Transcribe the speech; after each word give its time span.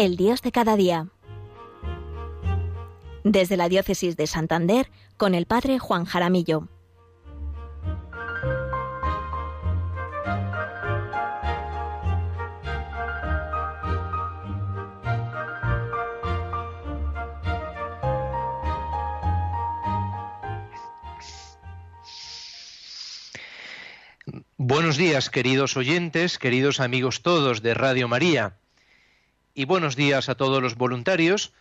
el 0.00 0.16
Dios 0.16 0.40
de 0.40 0.50
cada 0.50 0.76
día. 0.76 1.08
Desde 3.22 3.58
la 3.58 3.68
Diócesis 3.68 4.16
de 4.16 4.26
Santander, 4.26 4.90
con 5.18 5.34
el 5.34 5.44
Padre 5.44 5.78
Juan 5.78 6.06
Jaramillo. 6.06 6.68
Buenos 24.56 24.96
días, 24.96 25.28
queridos 25.28 25.76
oyentes, 25.76 26.38
queridos 26.38 26.80
amigos 26.80 27.20
todos 27.20 27.60
de 27.60 27.74
Radio 27.74 28.08
María. 28.08 28.56
Y 29.60 29.66
buenos 29.66 29.94
días 29.94 30.30
a 30.30 30.36
todos 30.36 30.62
los 30.62 30.76
voluntarios 30.76 31.52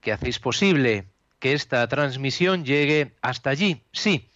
que 0.00 0.10
hacéis 0.10 0.38
posible 0.38 1.04
que 1.38 1.52
esta 1.52 1.86
transmisión 1.86 2.64
llegue 2.64 3.14
hasta 3.20 3.50
allí, 3.50 3.82
sí, 3.92 4.30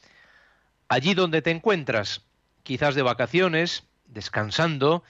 allí 0.89 1.15
donde 1.15 1.41
te 1.41 1.51
encuentras, 1.51 2.27
quizás 2.63 2.95
de 2.95 3.01
vacaciones, 3.01 3.85
descansando, 4.05 5.03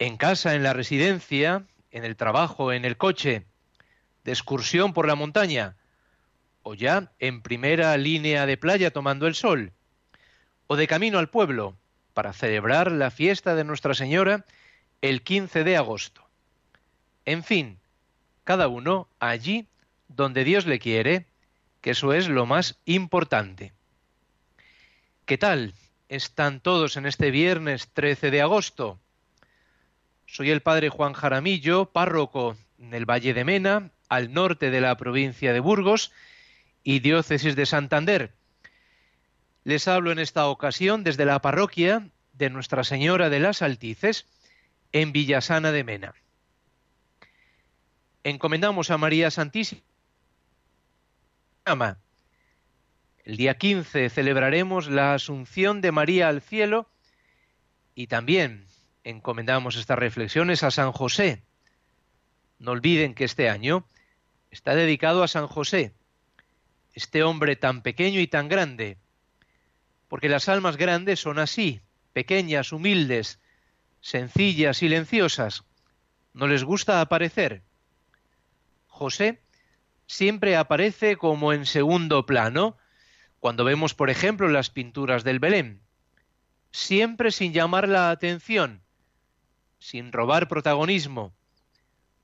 en 0.00 0.16
casa, 0.16 0.56
en 0.56 0.64
la 0.64 0.72
residencia, 0.72 1.62
en 1.92 2.04
el 2.04 2.16
trabajo, 2.16 2.72
en 2.72 2.84
el 2.84 2.96
coche, 2.96 3.46
de 4.24 4.32
excursión 4.32 4.92
por 4.92 5.06
la 5.06 5.14
montaña, 5.14 5.76
o 6.64 6.74
ya 6.74 7.12
en 7.20 7.42
primera 7.42 7.96
línea 7.96 8.44
de 8.44 8.56
playa 8.56 8.90
tomando 8.90 9.28
el 9.28 9.36
sol, 9.36 9.72
o 10.66 10.74
de 10.74 10.88
camino 10.88 11.20
al 11.20 11.30
pueblo 11.30 11.76
para 12.12 12.32
celebrar 12.32 12.90
la 12.90 13.12
fiesta 13.12 13.54
de 13.54 13.62
Nuestra 13.62 13.94
Señora 13.94 14.46
el 15.00 15.22
15 15.22 15.62
de 15.62 15.76
agosto. 15.76 16.23
En 17.24 17.42
fin, 17.42 17.78
cada 18.44 18.68
uno 18.68 19.08
allí 19.18 19.66
donde 20.08 20.44
Dios 20.44 20.66
le 20.66 20.78
quiere, 20.78 21.26
que 21.80 21.90
eso 21.90 22.12
es 22.12 22.28
lo 22.28 22.46
más 22.46 22.78
importante. 22.84 23.72
¿Qué 25.24 25.38
tal? 25.38 25.74
¿Están 26.08 26.60
todos 26.60 26.96
en 26.96 27.06
este 27.06 27.30
viernes 27.30 27.88
13 27.92 28.30
de 28.30 28.42
agosto? 28.42 28.98
Soy 30.26 30.50
el 30.50 30.60
padre 30.60 30.88
Juan 30.88 31.12
Jaramillo, 31.12 31.86
párroco 31.86 32.56
en 32.78 32.94
el 32.94 33.06
Valle 33.06 33.34
de 33.34 33.44
Mena, 33.44 33.90
al 34.08 34.32
norte 34.32 34.70
de 34.70 34.80
la 34.80 34.96
provincia 34.96 35.52
de 35.52 35.60
Burgos 35.60 36.12
y 36.82 37.00
diócesis 37.00 37.56
de 37.56 37.66
Santander 37.66 38.32
les 39.64 39.88
hablo 39.88 40.12
en 40.12 40.18
esta 40.18 40.46
ocasión 40.46 41.04
desde 41.04 41.24
la 41.24 41.40
parroquia 41.40 42.08
de 42.34 42.50
Nuestra 42.50 42.84
Señora 42.84 43.30
de 43.30 43.40
las 43.40 43.62
Altices, 43.62 44.26
en 44.92 45.12
Villasana 45.12 45.72
de 45.72 45.84
Mena. 45.84 46.14
Encomendamos 48.26 48.90
a 48.90 48.96
María 48.96 49.30
Santísima. 49.30 49.82
El 53.22 53.36
día 53.36 53.58
15 53.58 54.08
celebraremos 54.08 54.88
la 54.88 55.12
Asunción 55.12 55.82
de 55.82 55.92
María 55.92 56.28
al 56.28 56.40
cielo 56.40 56.88
y 57.94 58.06
también 58.06 58.66
encomendamos 59.04 59.76
estas 59.76 59.98
reflexiones 59.98 60.62
a 60.62 60.70
San 60.70 60.92
José. 60.92 61.42
No 62.58 62.70
olviden 62.70 63.14
que 63.14 63.24
este 63.24 63.50
año 63.50 63.86
está 64.50 64.74
dedicado 64.74 65.22
a 65.22 65.28
San 65.28 65.46
José, 65.46 65.92
este 66.94 67.22
hombre 67.24 67.56
tan 67.56 67.82
pequeño 67.82 68.20
y 68.20 68.26
tan 68.26 68.48
grande, 68.48 68.96
porque 70.08 70.30
las 70.30 70.48
almas 70.48 70.78
grandes 70.78 71.20
son 71.20 71.38
así, 71.38 71.82
pequeñas, 72.14 72.72
humildes, 72.72 73.38
sencillas, 74.00 74.78
silenciosas. 74.78 75.64
No 76.32 76.46
les 76.46 76.64
gusta 76.64 77.02
aparecer. 77.02 77.62
José 78.94 79.40
siempre 80.06 80.56
aparece 80.56 81.16
como 81.16 81.52
en 81.52 81.66
segundo 81.66 82.26
plano, 82.26 82.76
cuando 83.40 83.64
vemos, 83.64 83.92
por 83.92 84.08
ejemplo, 84.08 84.48
las 84.48 84.70
pinturas 84.70 85.24
del 85.24 85.40
Belén, 85.40 85.80
siempre 86.70 87.32
sin 87.32 87.52
llamar 87.52 87.88
la 87.88 88.10
atención, 88.10 88.82
sin 89.80 90.12
robar 90.12 90.46
protagonismo, 90.46 91.34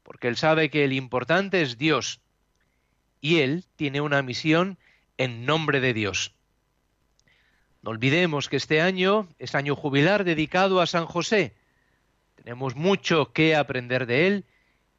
porque 0.04 0.28
él 0.28 0.36
sabe 0.36 0.70
que 0.70 0.84
el 0.84 0.92
importante 0.92 1.60
es 1.60 1.76
Dios, 1.76 2.20
y 3.20 3.41
él 3.41 3.64
tiene 3.75 4.00
una 4.00 4.22
misión 4.22 4.78
en 5.19 5.44
nombre 5.44 5.80
de 5.80 5.92
Dios. 5.92 6.34
No 7.82 7.91
olvidemos 7.91 8.48
que 8.48 8.56
este 8.56 8.80
año 8.80 9.28
es 9.41 9.56
año 9.56 9.75
jubilar 9.75 10.22
dedicado 10.22 10.80
a 10.80 10.86
San 10.86 11.06
José. 11.06 11.56
Tenemos 12.36 12.76
mucho 12.76 13.32
que 13.32 13.56
aprender 13.56 14.06
de 14.06 14.28
él 14.28 14.44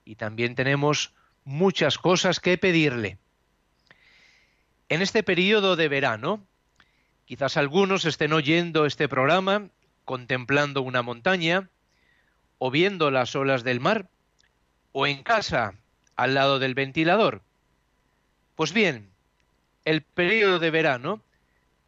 y 0.04 0.16
también 0.16 0.54
tenemos 0.56 1.14
muchas 1.44 1.98
cosas 1.98 2.40
que 2.40 2.58
pedirle. 2.58 3.18
En 4.90 5.02
este 5.02 5.24
periodo 5.24 5.76
de 5.76 5.88
verano, 5.88 6.46
quizás 7.26 7.58
algunos 7.58 8.06
estén 8.06 8.34
oyendo 8.34 8.86
este 8.86 9.08
programa 9.08 9.70
contemplando 10.06 10.82
una 10.82 11.02
montaña, 11.02 11.70
o 12.58 12.70
viendo 12.70 13.10
las 13.12 13.36
olas 13.36 13.64
del 13.64 13.80
mar, 13.80 14.10
o 14.92 15.08
en 15.08 15.24
casa, 15.24 15.76
al 16.16 16.34
lado 16.34 16.60
del 16.60 16.76
ventilador. 16.76 17.42
Pues 18.56 18.74
bien, 18.74 19.10
el 19.86 20.02
periodo 20.02 20.60
de 20.60 20.70
verano 20.70 21.24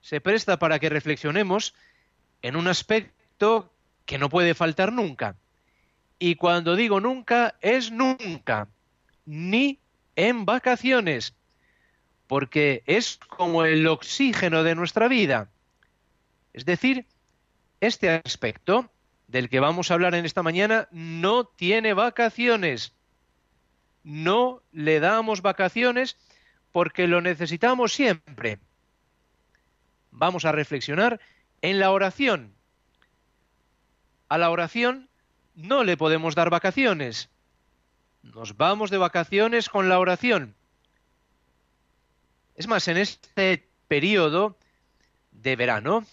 se 0.02 0.22
presta 0.22 0.58
para 0.58 0.80
que 0.80 0.90
reflexionemos 0.90 1.76
en 2.42 2.56
un 2.56 2.68
aspecto 2.68 3.72
que 4.06 4.18
no 4.18 4.30
puede 4.30 4.54
faltar 4.54 4.92
nunca. 4.92 5.36
Y 6.20 6.36
cuando 6.36 6.76
digo 6.76 7.00
nunca, 7.00 7.56
es 7.62 7.92
nunca, 7.92 8.68
ni 9.26 9.80
en 10.16 10.46
vacaciones, 10.46 11.36
porque 12.28 12.84
es 12.86 13.18
como 13.18 13.66
el 13.66 13.88
oxígeno 13.88 14.64
de 14.64 14.76
nuestra 14.76 15.08
vida. 15.08 15.50
Es 16.54 16.66
decir, 16.66 17.06
este 17.82 18.10
aspecto 18.10 18.90
del 19.28 19.50
que 19.50 19.60
vamos 19.60 19.90
a 19.90 19.96
hablar 19.96 20.16
en 20.16 20.26
esta 20.26 20.44
mañana 20.44 20.88
no 20.92 21.46
tiene 21.46 21.94
vacaciones. 21.94 22.94
No 24.04 24.62
le 24.72 25.00
damos 25.00 25.42
vacaciones 25.42 26.18
porque 26.72 27.08
lo 27.08 27.22
necesitamos 27.22 27.94
siempre 27.94 28.60
vamos 30.14 30.46
a 30.46 30.52
reflexionar 30.52 31.20
en 31.62 31.80
la 31.80 31.92
oración. 31.92 32.54
A 34.30 34.38
la 34.38 34.50
oración 34.50 35.10
no 35.56 35.84
le 35.84 35.98
podemos 35.98 36.36
dar 36.36 36.50
vacaciones. 36.50 37.30
Nos 38.24 38.58
vamos 38.58 38.90
de 38.90 38.98
vacaciones 38.98 39.70
con 39.70 39.90
la 39.90 40.00
oración. 40.00 40.56
Es 42.56 42.68
más, 42.68 42.88
en 42.88 42.98
este 42.98 43.68
periodo 43.88 44.58
de 45.32 45.56
verano, 45.56 46.06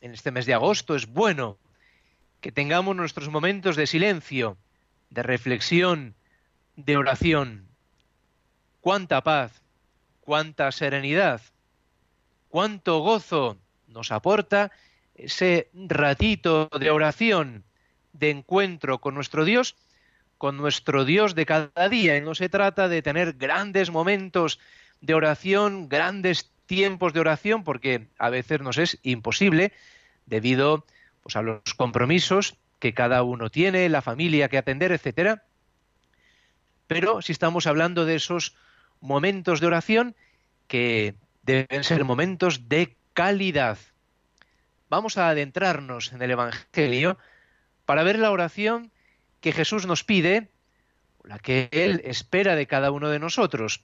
en 0.00 0.12
este 0.12 0.30
mes 0.30 0.46
de 0.46 0.54
agosto, 0.54 0.94
es 0.94 1.06
bueno 1.06 1.58
que 2.40 2.52
tengamos 2.52 2.94
nuestros 2.94 3.28
momentos 3.28 3.74
de 3.74 3.86
silencio, 3.86 4.56
de 5.10 5.22
reflexión, 5.22 6.14
de 6.76 6.96
oración. 6.96 7.66
Cuánta 8.80 9.22
paz, 9.22 9.62
cuánta 10.20 10.70
serenidad 10.70 11.40
cuánto 12.54 13.00
gozo 13.00 13.58
nos 13.88 14.12
aporta 14.12 14.70
ese 15.16 15.70
ratito 15.74 16.68
de 16.78 16.92
oración, 16.92 17.64
de 18.12 18.30
encuentro 18.30 19.00
con 19.00 19.16
nuestro 19.16 19.44
Dios, 19.44 19.74
con 20.38 20.56
nuestro 20.56 21.04
Dios 21.04 21.34
de 21.34 21.46
cada 21.46 21.88
día. 21.88 22.16
Y 22.16 22.20
no 22.20 22.34
se 22.34 22.48
trata 22.48 22.88
de 22.88 23.02
tener 23.02 23.34
grandes 23.34 23.90
momentos 23.90 24.58
de 25.00 25.14
oración, 25.14 25.88
grandes 25.88 26.50
tiempos 26.66 27.12
de 27.12 27.20
oración, 27.20 27.64
porque 27.64 28.08
a 28.18 28.30
veces 28.30 28.60
nos 28.60 28.78
es 28.78 28.98
imposible 29.02 29.72
debido 30.26 30.86
pues, 31.22 31.36
a 31.36 31.42
los 31.42 31.74
compromisos 31.76 32.56
que 32.78 32.94
cada 32.94 33.22
uno 33.22 33.50
tiene, 33.50 33.88
la 33.88 34.02
familia 34.02 34.48
que 34.48 34.58
atender, 34.58 34.92
etcétera. 34.92 35.44
Pero 36.86 37.22
si 37.22 37.32
estamos 37.32 37.66
hablando 37.66 38.04
de 38.04 38.16
esos 38.16 38.54
momentos 39.00 39.60
de 39.60 39.66
oración 39.66 40.16
que 40.66 41.14
deben 41.42 41.84
ser 41.84 42.04
momentos 42.04 42.68
de 42.68 42.96
calidad. 43.12 43.78
Vamos 44.88 45.18
a 45.18 45.28
adentrarnos 45.28 46.12
en 46.12 46.22
el 46.22 46.30
Evangelio 46.30 47.18
para 47.84 48.02
ver 48.02 48.18
la 48.18 48.30
oración 48.30 48.90
que 49.44 49.52
Jesús 49.52 49.84
nos 49.84 50.04
pide, 50.04 50.48
la 51.22 51.38
que 51.38 51.68
Él 51.70 52.00
espera 52.06 52.56
de 52.56 52.66
cada 52.66 52.90
uno 52.90 53.10
de 53.10 53.18
nosotros. 53.18 53.82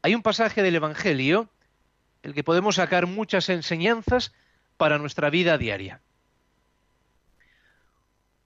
Hay 0.00 0.14
un 0.14 0.22
pasaje 0.22 0.62
del 0.62 0.76
Evangelio 0.76 1.50
el 2.22 2.32
que 2.32 2.42
podemos 2.42 2.76
sacar 2.76 3.06
muchas 3.06 3.50
enseñanzas 3.50 4.32
para 4.78 4.96
nuestra 4.96 5.28
vida 5.28 5.58
diaria. 5.58 6.00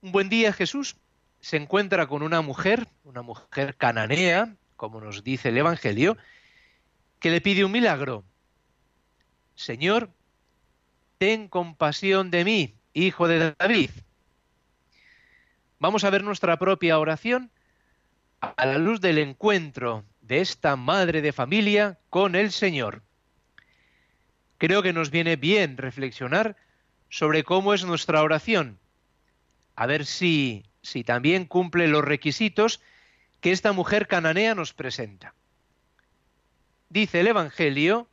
Un 0.02 0.10
buen 0.10 0.28
día 0.28 0.52
Jesús 0.52 0.96
se 1.38 1.56
encuentra 1.56 2.08
con 2.08 2.24
una 2.24 2.40
mujer, 2.40 2.88
una 3.04 3.22
mujer 3.22 3.76
cananea, 3.76 4.56
como 4.74 5.00
nos 5.00 5.22
dice 5.22 5.50
el 5.50 5.58
Evangelio, 5.58 6.16
que 7.20 7.30
le 7.30 7.40
pide 7.40 7.64
un 7.64 7.70
milagro. 7.70 8.24
Señor, 9.54 10.10
ten 11.18 11.46
compasión 11.46 12.32
de 12.32 12.44
mí, 12.44 12.74
hijo 12.92 13.28
de 13.28 13.54
David. 13.56 13.90
Vamos 15.80 16.02
a 16.02 16.10
ver 16.10 16.24
nuestra 16.24 16.58
propia 16.58 16.98
oración 16.98 17.50
a 18.40 18.66
la 18.66 18.78
luz 18.78 19.00
del 19.00 19.18
encuentro 19.18 20.04
de 20.22 20.40
esta 20.40 20.74
madre 20.74 21.22
de 21.22 21.32
familia 21.32 21.98
con 22.10 22.34
el 22.34 22.50
Señor. 22.50 23.02
Creo 24.58 24.82
que 24.82 24.92
nos 24.92 25.10
viene 25.10 25.36
bien 25.36 25.76
reflexionar 25.76 26.56
sobre 27.10 27.44
cómo 27.44 27.74
es 27.74 27.84
nuestra 27.84 28.22
oración, 28.22 28.78
a 29.76 29.86
ver 29.86 30.04
si, 30.04 30.64
si 30.82 31.04
también 31.04 31.44
cumple 31.44 31.86
los 31.86 32.04
requisitos 32.04 32.80
que 33.40 33.52
esta 33.52 33.72
mujer 33.72 34.08
cananea 34.08 34.56
nos 34.56 34.72
presenta. 34.72 35.32
Dice 36.90 37.20
el 37.20 37.28
Evangelio 37.28 38.08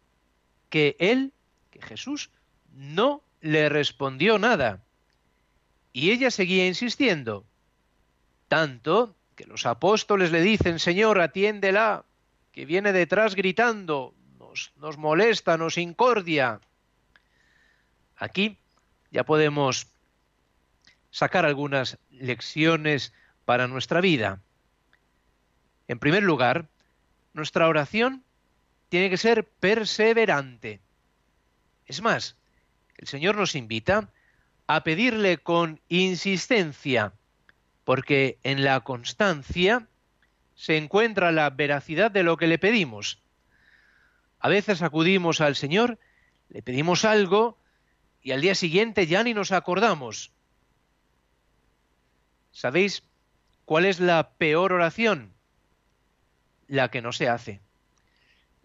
que 0.70 0.96
él, 1.00 1.34
que 1.72 1.82
Jesús, 1.82 2.30
no 2.74 3.24
le 3.42 3.70
respondió 3.70 4.38
nada. 4.38 4.84
Y 5.94 6.12
ella 6.12 6.30
seguía 6.30 6.68
insistiendo, 6.68 7.46
tanto 8.56 9.18
que 9.36 9.46
los 9.48 9.66
apóstoles 9.66 10.32
le 10.32 10.40
dicen, 10.40 10.80
Señor, 10.80 11.20
atiéndela, 11.20 12.06
que 12.54 12.66
viene 12.66 12.94
detrás 12.94 13.36
gritando, 13.36 14.16
nos, 14.40 14.72
nos 14.78 14.98
molesta, 14.98 15.58
nos 15.58 15.78
incordia. 15.78 16.62
Aquí 18.16 18.58
ya 19.12 19.26
podemos 19.26 19.88
sacar 21.12 21.46
algunas 21.46 21.98
lecciones 22.12 23.12
para 23.44 23.68
nuestra 23.68 24.00
vida. 24.00 24.40
En 25.90 26.00
primer 26.00 26.24
lugar, 26.24 26.70
nuestra 27.34 27.68
oración 27.68 28.24
tiene 28.88 29.10
que 29.10 29.18
ser 29.18 29.46
perseverante. 29.46 30.80
Es 31.88 32.02
más, 32.02 32.38
el 32.96 33.08
Señor 33.10 33.36
nos 33.36 33.54
invita 33.54 34.14
a 34.66 34.86
pedirle 34.86 35.40
con 35.40 35.82
insistencia, 35.90 37.12
porque 37.86 38.40
en 38.44 38.66
la 38.66 38.82
constancia 38.82 39.88
se 40.56 40.76
encuentra 40.76 41.32
la 41.32 41.50
veracidad 41.52 42.12
de 42.12 42.24
lo 42.24 42.36
que 42.36 42.48
le 42.48 42.58
pedimos. 42.58 43.22
A 44.40 44.50
veces 44.50 44.82
acudimos 44.82 45.40
al 45.40 45.56
Señor, 45.56 46.00
le 46.50 46.62
pedimos 46.62 47.06
algo 47.06 47.58
y 48.22 48.32
al 48.32 48.42
día 48.42 48.56
siguiente 48.56 49.08
ya 49.08 49.24
ni 49.24 49.34
nos 49.34 49.52
acordamos. 49.52 50.32
¿Sabéis 52.52 53.04
cuál 53.66 53.86
es 53.86 54.00
la 54.00 54.32
peor 54.32 54.74
oración? 54.74 55.34
La 56.68 56.90
que 56.90 57.02
no 57.02 57.12
se 57.12 57.30
hace. 57.30 57.62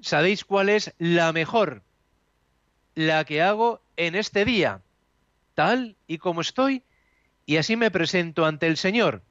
¿Sabéis 0.01 0.45
cuál 0.45 0.71
es 0.71 0.95
la 0.99 1.33
mejor? 1.33 1.83
La 2.95 3.25
que 3.25 3.43
hago 3.43 3.83
en 3.97 4.15
este 4.15 4.47
día, 4.47 4.81
tal 5.55 5.97
y 6.07 6.19
como 6.19 6.41
estoy, 6.41 6.85
y 7.51 7.57
así 7.57 7.75
me 7.75 7.91
presento 7.91 8.47
ante 8.47 8.69
el 8.69 8.77
Señor. 8.77 9.25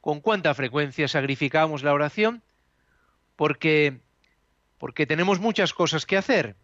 ¿Con 0.00 0.20
cuánta 0.20 0.52
frecuencia 0.52 1.06
sacrificamos 1.06 1.84
la 1.84 1.92
oración? 1.92 2.42
Porque 3.36 4.00
porque 4.76 5.06
tenemos 5.06 5.38
muchas 5.38 5.72
cosas 5.72 6.06
que 6.06 6.16
hacer. 6.16 6.56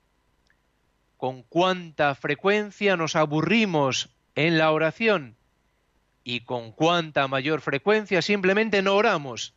¿Con 1.16 1.44
cuánta 1.44 2.16
frecuencia 2.16 2.96
nos 2.96 3.14
aburrimos 3.14 4.08
en 4.34 4.58
la 4.58 4.72
oración? 4.72 5.36
Y 6.24 6.40
con 6.40 6.72
cuánta 6.72 7.28
mayor 7.28 7.60
frecuencia 7.60 8.22
simplemente 8.22 8.82
no 8.82 8.96
oramos. 8.96 9.54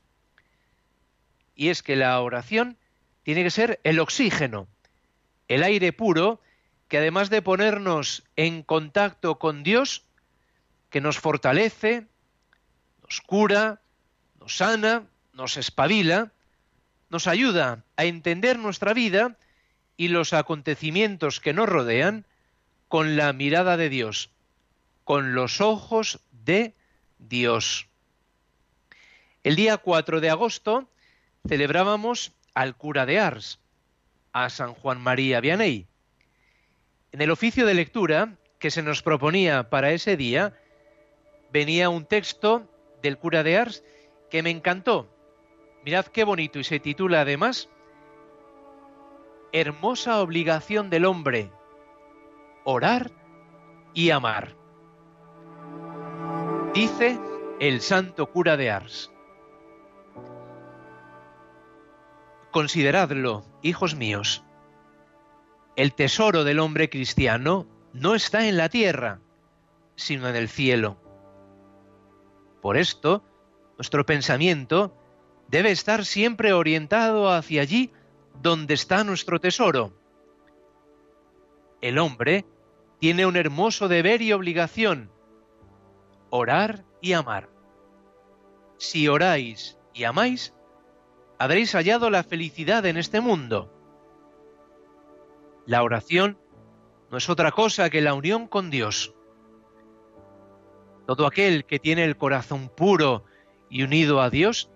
Y 1.56 1.70
es 1.70 1.82
que 1.82 1.96
la 1.96 2.22
oración 2.22 2.78
tiene 3.24 3.44
que 3.44 3.50
ser 3.50 3.80
el 3.84 4.00
oxígeno, 4.00 4.68
el 5.48 5.64
aire 5.64 5.92
puro 5.92 6.40
que 6.88 7.00
además 7.00 7.32
de 7.32 7.42
ponernos 7.42 8.22
en 8.36 8.62
contacto 8.62 9.40
con 9.40 9.64
Dios, 9.64 10.06
que 10.90 11.02
nos 11.02 11.20
fortalece, 11.20 12.08
nos 13.04 13.22
cura, 13.22 13.82
nos 14.40 14.58
sana, 14.58 15.04
nos 15.34 15.58
espabila, 15.58 16.32
nos 17.10 17.28
ayuda 17.28 17.84
a 17.96 18.06
entender 18.06 18.60
nuestra 18.60 18.94
vida 18.94 19.38
y 19.98 20.08
los 20.10 20.34
acontecimientos 20.34 21.40
que 21.40 21.54
nos 21.54 21.68
rodean 21.68 22.26
con 22.88 23.18
la 23.18 23.34
mirada 23.34 23.78
de 23.78 23.90
Dios, 23.90 24.32
con 25.04 25.34
los 25.34 25.62
ojos 25.62 26.20
de 26.32 26.74
Dios. 27.18 27.88
El 29.44 29.56
día 29.56 29.78
4 29.78 30.22
de 30.22 30.30
agosto 30.30 30.90
celebrábamos 31.48 32.34
al 32.54 32.76
cura 32.76 33.06
de 33.06 33.20
Ars, 33.20 33.60
a 34.34 34.50
San 34.50 34.74
Juan 34.74 35.02
María 35.02 35.40
Vianney. 35.40 35.88
En 37.12 37.22
el 37.22 37.32
oficio 37.32 37.66
de 37.66 37.74
lectura 37.74 38.36
que 38.60 38.72
se 38.72 38.84
nos 38.84 39.02
proponía 39.02 39.70
para 39.70 39.92
ese 39.92 40.18
día, 40.18 40.54
venía 41.52 41.90
un 41.90 42.06
texto 42.06 42.68
del 43.02 43.18
cura 43.18 43.44
de 43.44 43.58
Ars 43.58 43.84
que 44.30 44.44
me 44.44 44.50
encantó. 44.50 45.08
Mirad 45.84 46.06
qué 46.08 46.24
bonito 46.24 46.60
y 46.60 46.64
se 46.64 46.80
titula 46.80 47.22
además 47.22 47.70
Hermosa 49.52 50.22
obligación 50.22 50.90
del 50.90 51.06
hombre, 51.06 51.52
orar 52.66 53.12
y 53.96 54.12
amar. 54.12 54.56
Dice 56.74 57.20
el 57.60 57.82
santo 57.82 58.28
cura 58.28 58.58
de 58.58 58.70
Ars. 58.70 59.12
Consideradlo, 62.52 63.44
hijos 63.64 63.96
míos, 63.96 64.44
el 65.76 65.94
tesoro 65.94 66.44
del 66.44 66.60
hombre 66.60 66.90
cristiano 66.90 67.66
no 67.94 68.14
está 68.14 68.48
en 68.48 68.58
la 68.58 68.70
tierra, 68.70 69.20
sino 69.96 70.28
en 70.28 70.36
el 70.36 70.50
cielo. 70.50 70.98
Por 72.62 72.78
esto, 72.78 73.24
nuestro 73.78 74.06
pensamiento 74.06 74.94
debe 75.48 75.72
estar 75.72 76.06
siempre 76.06 76.54
orientado 76.54 77.32
hacia 77.32 77.62
allí 77.62 77.92
donde 78.42 78.74
está 78.74 79.04
nuestro 79.04 79.40
tesoro. 79.40 79.94
El 81.82 81.98
hombre 81.98 82.46
tiene 83.00 83.26
un 83.26 83.38
hermoso 83.38 83.88
deber 83.88 84.22
y 84.22 84.34
obligación, 84.34 85.10
orar 86.30 86.84
y 87.02 87.14
amar. 87.14 87.50
Si 88.78 89.08
oráis 89.08 89.78
y 89.94 90.04
amáis, 90.04 90.54
habréis 91.38 91.74
hallado 91.74 92.10
la 92.10 92.24
felicidad 92.24 92.86
en 92.86 92.98
este 92.98 93.22
mundo. 93.22 93.74
La 95.66 95.84
oración 95.84 96.38
no 97.10 97.18
es 97.18 97.30
otra 97.30 97.52
cosa 97.52 97.90
que 97.90 98.02
la 98.02 98.14
unión 98.14 98.48
con 98.48 98.70
Dios. 98.70 99.14
Todo 101.10 101.26
aquel 101.26 101.66
que 101.66 101.80
tiene 101.80 102.04
el 102.04 102.18
corazón 102.18 102.70
puro 102.70 103.24
y 103.68 103.82
unido 103.82 104.22
a 104.22 104.30
Dios, 104.30 104.70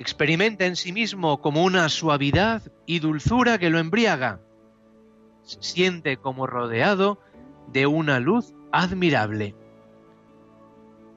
experimenta 0.00 0.66
en 0.66 0.74
sí 0.74 0.92
mismo 0.92 1.40
como 1.40 1.62
una 1.62 1.88
suavidad 1.90 2.72
y 2.86 2.98
dulzura 2.98 3.56
que 3.56 3.70
lo 3.70 3.78
embriaga. 3.78 4.40
Se 5.44 5.62
siente 5.62 6.16
como 6.16 6.48
rodeado 6.48 7.20
de 7.68 7.86
una 7.86 8.18
luz 8.18 8.52
admirable. 8.72 9.54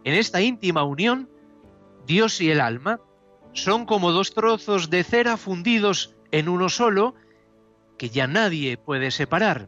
En 0.03 0.13
esta 0.13 0.39
íntima 0.39 0.83
unión, 0.83 1.27
Dios 2.05 2.39
y 2.39 2.51
el 2.51 2.61
alma 2.61 3.01
son 3.53 3.87
como 3.87 4.11
dos 4.11 4.35
trozos 4.35 4.91
de 4.91 5.03
cera 5.03 5.37
fundidos 5.37 6.15
en 6.29 6.47
uno 6.47 6.69
solo 6.69 7.15
que 7.97 8.11
ya 8.11 8.27
nadie 8.27 8.77
puede 8.77 9.09
separar. 9.09 9.67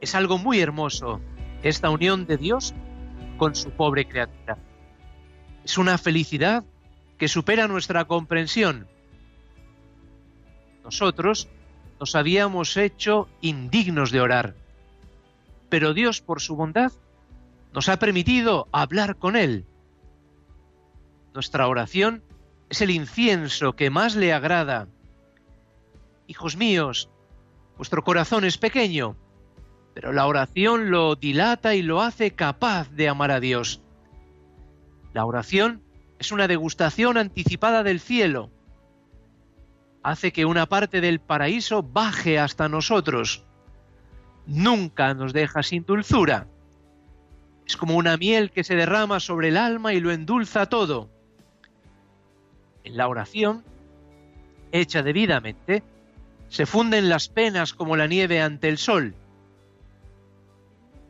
Es 0.00 0.14
algo 0.14 0.38
muy 0.38 0.60
hermoso 0.60 1.20
esta 1.62 1.90
unión 1.90 2.26
de 2.26 2.36
Dios 2.36 2.74
con 3.36 3.54
su 3.54 3.70
pobre 3.70 4.06
criatura. 4.06 4.58
Es 5.64 5.78
una 5.78 5.98
felicidad 5.98 6.64
que 7.18 7.28
supera 7.28 7.68
nuestra 7.68 8.04
comprensión. 8.06 8.86
Nosotros 10.84 11.48
nos 12.00 12.14
habíamos 12.14 12.76
hecho 12.76 13.28
indignos 13.40 14.10
de 14.10 14.20
orar, 14.20 14.54
pero 15.68 15.94
Dios 15.94 16.20
por 16.20 16.40
su 16.40 16.56
bondad 16.56 16.92
nos 17.74 17.88
ha 17.88 17.98
permitido 17.98 18.68
hablar 18.72 19.16
con 19.16 19.36
Él 19.36 19.66
nuestra 21.38 21.68
oración 21.68 22.24
es 22.68 22.80
el 22.80 22.90
incienso 22.90 23.74
que 23.74 23.90
más 23.90 24.16
le 24.16 24.32
agrada. 24.32 24.88
Hijos 26.26 26.56
míos, 26.56 27.08
vuestro 27.76 28.02
corazón 28.02 28.44
es 28.44 28.58
pequeño, 28.58 29.16
pero 30.00 30.12
la 30.12 30.28
oración 30.28 30.92
lo 30.92 31.16
dilata 31.16 31.74
y 31.74 31.82
lo 31.82 32.02
hace 32.02 32.30
capaz 32.30 32.88
de 32.92 33.08
amar 33.08 33.32
a 33.32 33.40
Dios. 33.40 33.82
La 35.12 35.24
oración 35.24 35.82
es 36.20 36.30
una 36.30 36.46
degustación 36.46 37.18
anticipada 37.18 37.82
del 37.82 37.98
cielo. 37.98 38.48
Hace 40.04 40.32
que 40.32 40.44
una 40.44 40.66
parte 40.66 41.00
del 41.00 41.18
paraíso 41.18 41.82
baje 41.82 42.38
hasta 42.38 42.68
nosotros. 42.68 43.44
Nunca 44.46 45.14
nos 45.14 45.32
deja 45.32 45.64
sin 45.64 45.84
dulzura. 45.84 46.46
Es 47.66 47.76
como 47.76 47.96
una 47.96 48.16
miel 48.16 48.52
que 48.52 48.62
se 48.62 48.76
derrama 48.76 49.18
sobre 49.18 49.48
el 49.48 49.56
alma 49.56 49.94
y 49.94 50.00
lo 50.00 50.12
endulza 50.12 50.66
todo 50.66 51.10
en 52.84 52.96
la 52.96 53.08
oración, 53.08 53.64
hecha 54.70 55.02
debidamente, 55.02 55.82
se 56.50 56.66
funden 56.66 57.08
las 57.08 57.28
penas 57.28 57.74
como 57.74 57.96
la 57.96 58.06
nieve 58.06 58.40
ante 58.40 58.68
el 58.68 58.78
sol. 58.78 59.16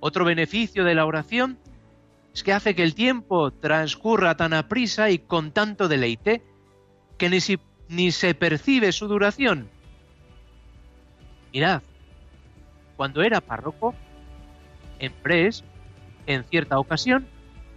Otro 0.01 0.25
beneficio 0.25 0.85
de 0.85 0.95
la 0.95 1.07
oración 1.07 1.59
es 2.33 2.43
que 2.43 2.53
hace 2.53 2.75
que 2.75 2.83
el 2.83 2.95
tiempo 2.95 3.51
transcurra 3.51 4.37
tan 4.37 4.53
aprisa 4.53 5.11
y 5.11 5.19
con 5.19 5.51
tanto 5.51 5.89
deleite 5.89 6.43
que 7.17 7.29
ni, 7.29 7.39
ni 7.89 8.13
se 8.13 8.35
percibe 8.35 8.93
su 8.93 9.09
duración. 9.09 9.69
Mirad, 11.53 11.83
cuando 12.97 13.23
era 13.23 13.41
párroco, 13.41 13.95
en 14.99 15.13
Pres, 15.13 15.65
en 16.27 16.45
cierta 16.45 16.79
ocasión, 16.79 17.27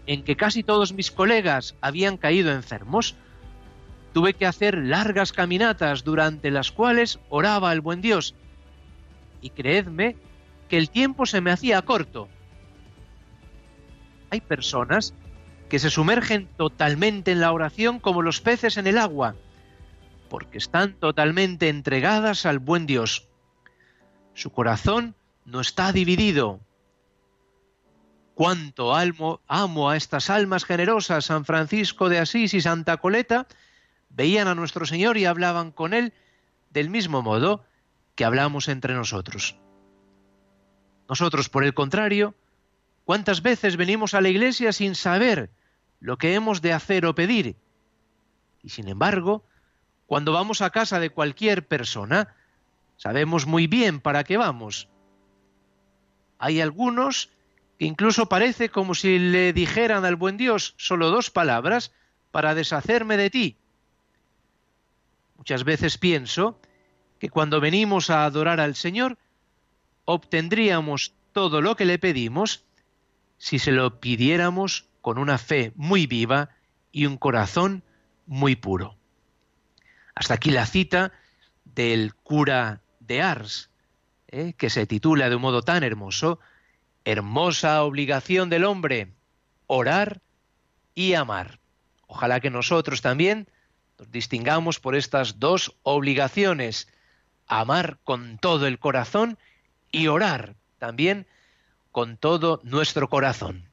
en 0.08 0.24
que 0.24 0.36
casi 0.36 0.64
todos 0.64 0.94
mis 0.94 1.12
colegas 1.12 1.76
habían 1.82 2.18
caído 2.18 2.52
enfermos, 2.52 3.16
tuve 4.14 4.34
que 4.34 4.46
hacer 4.46 4.78
largas 4.78 5.32
caminatas 5.32 6.04
durante 6.04 6.52
las 6.52 6.72
cuales 6.72 7.20
oraba 7.30 7.72
al 7.72 7.82
buen 7.82 8.02
Dios. 8.02 8.36
Y 9.42 9.52
creedme 9.52 10.18
que 10.72 10.78
el 10.78 10.90
tiempo 10.90 11.26
se 11.26 11.42
me 11.42 11.52
hacía 11.52 11.82
corto. 11.82 12.30
Hay 14.30 14.40
personas 14.40 15.14
que 15.68 15.80
se 15.80 15.90
sumergen 15.90 16.48
totalmente 16.56 17.34
en 17.34 17.42
la 17.42 17.52
oración 17.52 18.00
como 18.00 18.22
los 18.22 18.40
peces 18.40 18.78
en 18.78 18.88
el 18.88 18.98
agua, 18.98 19.36
porque 20.30 20.60
están 20.60 20.94
totalmente 20.94 21.68
entregadas 21.68 22.46
al 22.46 22.60
buen 22.60 22.86
Dios. 22.86 23.28
Su 24.34 24.52
corazón 24.52 25.14
no 25.44 25.60
está 25.60 25.92
dividido, 25.92 26.62
Cuánto 28.34 28.96
amo 28.96 29.90
a 29.90 29.98
estas 29.98 30.30
almas 30.30 30.64
generosas, 30.64 31.26
San 31.26 31.44
Francisco 31.44 32.08
de 32.08 32.20
Asís 32.20 32.54
y 32.54 32.62
Santa 32.62 32.96
Coleta, 32.96 33.46
veían 34.10 34.48
a 34.48 34.56
nuestro 34.56 34.86
Señor 34.86 35.18
y 35.18 35.26
hablaban 35.26 35.72
con 35.72 35.94
Él 35.94 36.14
del 36.70 36.90
mismo 36.90 37.22
modo 37.22 37.66
que 38.16 38.24
hablamos 38.24 38.70
entre 38.70 38.94
nosotros. 38.94 39.58
Nosotros, 41.12 41.50
por 41.50 41.66
el 41.66 41.74
contrario, 41.74 42.36
¿cuántas 43.04 43.42
veces 43.42 43.76
venimos 43.76 44.14
a 44.14 44.22
la 44.22 44.30
iglesia 44.30 44.72
sin 44.72 44.96
saber 44.96 45.50
lo 46.00 46.18
que 46.18 46.36
hemos 46.36 46.62
de 46.62 46.72
hacer 46.72 47.06
o 47.06 47.14
pedir? 47.14 47.58
Y 48.64 48.70
sin 48.70 48.88
embargo, 48.88 49.44
cuando 50.06 50.32
vamos 50.32 50.62
a 50.62 50.70
casa 50.70 51.02
de 51.02 51.10
cualquier 51.10 51.68
persona, 51.68 52.34
sabemos 52.96 53.46
muy 53.46 53.68
bien 53.68 54.00
para 54.00 54.24
qué 54.24 54.38
vamos. 54.38 54.88
Hay 56.40 56.62
algunos 56.62 57.30
Incluso 57.78 58.28
parece 58.28 58.70
como 58.70 58.96
si 58.96 59.20
le 59.20 59.52
dijeran 59.52 60.06
al 60.06 60.16
buen 60.16 60.38
Dios 60.38 60.76
solo 60.78 61.10
dos 61.10 61.30
palabras 61.30 61.92
para 62.32 62.56
deshacerme 62.56 63.18
de 63.18 63.30
ti. 63.30 63.58
Muchas 65.36 65.66
veces 65.66 65.98
pienso 65.98 66.58
que 67.20 67.30
cuando 67.30 67.60
venimos 67.60 68.10
a 68.10 68.24
adorar 68.24 68.62
al 68.62 68.76
Señor, 68.76 69.18
obtendríamos 70.06 71.14
todo 71.32 71.62
lo 71.62 71.76
que 71.76 71.86
le 71.86 72.00
pedimos 72.00 72.66
si 73.38 73.60
se 73.60 73.72
lo 73.72 74.00
pidiéramos 74.00 74.86
con 75.02 75.18
una 75.18 75.38
fe 75.38 75.74
muy 75.76 76.06
viva 76.06 76.50
y 76.92 77.06
un 77.06 77.18
corazón 77.18 77.84
muy 78.28 78.56
puro. 78.56 78.96
Hasta 80.14 80.36
aquí 80.36 80.52
la 80.52 80.66
cita 80.66 81.12
del 81.64 82.14
cura 82.14 82.82
de 83.00 83.22
Ars, 83.22 83.70
¿eh? 84.28 84.54
que 84.58 84.70
se 84.70 84.86
titula 84.86 85.30
de 85.30 85.36
un 85.36 85.42
modo 85.42 85.64
tan 85.64 85.84
hermoso, 85.84 86.40
hermosa 87.06 87.84
obligación 87.84 88.50
del 88.50 88.66
hombre, 88.66 89.14
orar 89.68 90.22
y 90.94 91.14
amar. 91.14 91.60
Ojalá 92.08 92.40
que 92.40 92.50
nosotros 92.50 93.02
también 93.02 93.48
nos 93.98 94.12
distingamos 94.12 94.80
por 94.80 94.96
estas 94.96 95.40
dos 95.40 95.76
obligaciones, 95.84 96.88
amar 97.48 98.00
con 98.04 98.38
todo 98.38 98.68
el 98.68 98.80
corazón 98.80 99.38
y 99.92 100.08
orar 100.08 100.56
también 100.80 101.28
con 101.92 102.18
todo 102.18 102.62
nuestro 102.64 103.10
corazón. 103.10 103.70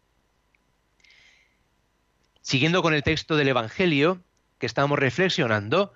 Siguiendo 2.41 2.83
con 2.83 2.95
el 2.95 3.03
texto 3.03 3.37
del 3.37 3.49
Evangelio 3.49 4.23
que 4.59 4.67
estamos 4.67 4.99
reflexionando, 4.99 5.93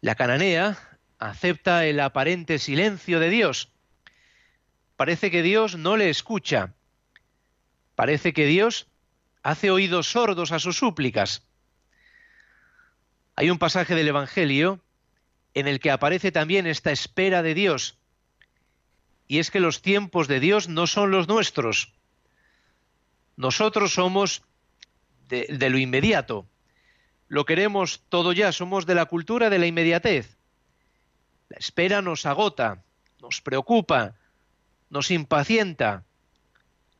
la 0.00 0.14
cananea 0.14 0.78
acepta 1.18 1.86
el 1.86 2.00
aparente 2.00 2.58
silencio 2.58 3.20
de 3.20 3.30
Dios 3.30 3.74
parece 4.96 5.30
que 5.30 5.42
Dios 5.42 5.76
no 5.76 5.96
le 5.96 6.10
escucha. 6.10 6.74
Parece 7.94 8.32
que 8.32 8.46
Dios 8.46 8.86
hace 9.42 9.70
oídos 9.70 10.08
sordos 10.08 10.52
a 10.52 10.58
sus 10.58 10.78
súplicas. 10.78 11.42
Hay 13.36 13.50
un 13.50 13.58
pasaje 13.58 13.94
del 13.94 14.08
Evangelio 14.08 14.80
en 15.54 15.68
el 15.68 15.80
que 15.80 15.90
aparece 15.90 16.32
también 16.32 16.66
esta 16.66 16.90
espera 16.90 17.42
de 17.42 17.54
Dios, 17.54 17.98
y 19.26 19.38
es 19.38 19.50
que 19.50 19.60
los 19.60 19.82
tiempos 19.82 20.28
de 20.28 20.40
Dios 20.40 20.68
no 20.68 20.86
son 20.86 21.10
los 21.10 21.28
nuestros. 21.28 21.92
Nosotros 23.36 23.94
somos 23.94 24.42
de, 25.28 25.46
de, 25.48 25.70
lo 25.70 25.78
inmediato. 25.78 26.46
Lo 27.28 27.44
queremos 27.44 28.02
todo 28.08 28.32
ya, 28.32 28.52
somos 28.52 28.86
de 28.86 28.94
la 28.94 29.06
cultura 29.06 29.50
de 29.50 29.58
la 29.58 29.66
inmediatez. 29.66 30.36
La 31.48 31.56
espera 31.56 32.02
nos 32.02 32.26
agota, 32.26 32.84
nos 33.20 33.40
preocupa, 33.40 34.14
nos 34.90 35.10
impacienta, 35.10 36.04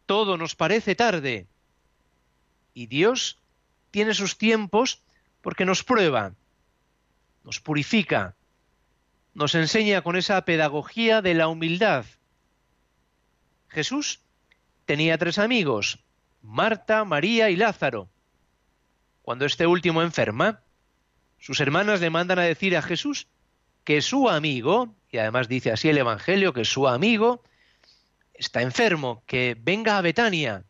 todo 0.06 0.36
nos 0.36 0.54
parece 0.54 0.94
tarde. 0.94 1.46
Y 2.72 2.86
Dios 2.86 3.38
tiene 3.90 4.14
sus 4.14 4.36
tiempos 4.38 5.02
porque 5.40 5.64
nos 5.64 5.84
prueba, 5.84 6.32
nos 7.44 7.60
purifica, 7.60 8.34
nos 9.34 9.54
enseña 9.54 10.02
con 10.02 10.16
esa 10.16 10.44
pedagogía 10.44 11.20
de 11.20 11.34
la 11.34 11.48
humildad. 11.48 12.06
Jesús 13.68 14.20
tenía 14.86 15.18
tres 15.18 15.38
amigos, 15.38 16.04
Marta, 16.40 17.04
María 17.04 17.50
y 17.50 17.56
Lázaro. 17.56 18.08
Cuando 19.22 19.44
este 19.44 19.66
último 19.66 20.02
enferma, 20.02 20.62
sus 21.38 21.60
hermanas 21.60 22.00
le 22.00 22.10
mandan 22.10 22.38
a 22.38 22.42
decir 22.42 22.76
a 22.76 22.82
Jesús 22.82 23.26
que 23.82 24.00
su 24.00 24.28
amigo, 24.28 24.94
y 25.10 25.18
además 25.18 25.48
dice 25.48 25.72
así 25.72 25.88
el 25.88 25.98
Evangelio, 25.98 26.52
que 26.52 26.64
su 26.64 26.86
amigo 26.86 27.42
está 28.34 28.62
enfermo, 28.62 29.22
que 29.26 29.56
venga 29.58 29.98
a 29.98 30.02
Betania. 30.02 30.64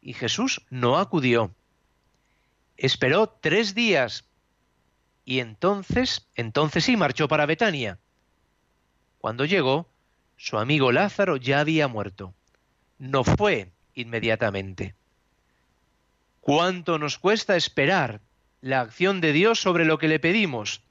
Y 0.00 0.12
Jesús 0.14 0.62
no 0.70 0.98
acudió. 0.98 1.54
Esperó 2.76 3.28
tres 3.28 3.74
días 3.74 4.24
y 5.30 5.38
entonces, 5.38 6.26
entonces 6.34 6.84
sí 6.84 6.96
marchó 6.96 7.28
para 7.28 7.46
Betania. 7.46 8.00
Cuando 9.20 9.44
llegó, 9.44 9.88
su 10.36 10.58
amigo 10.58 10.90
Lázaro 10.90 11.36
ya 11.36 11.60
había 11.60 11.86
muerto. 11.86 12.34
No 12.98 13.22
fue 13.22 13.70
inmediatamente. 13.94 14.96
¿Cuánto 16.40 16.98
nos 16.98 17.16
cuesta 17.16 17.54
esperar 17.54 18.20
la 18.60 18.80
acción 18.80 19.20
de 19.20 19.32
Dios 19.32 19.60
sobre 19.60 19.84
lo 19.84 19.98
que 19.98 20.08
le 20.08 20.18
pedimos? 20.18 20.82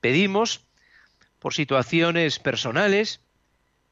Pedimos 0.00 0.64
por 1.40 1.52
situaciones 1.52 2.38
personales, 2.38 3.20